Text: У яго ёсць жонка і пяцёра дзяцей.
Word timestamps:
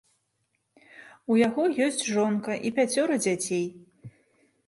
У 1.33 1.37
яго 1.47 1.63
ёсць 1.89 2.01
жонка 2.15 2.51
і 2.69 2.73
пяцёра 2.79 3.21
дзяцей. 3.25 3.65